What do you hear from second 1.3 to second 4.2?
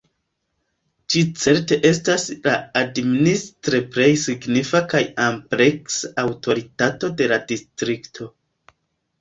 certe estas la administre plej